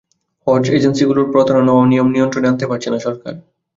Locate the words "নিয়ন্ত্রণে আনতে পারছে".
2.11-2.87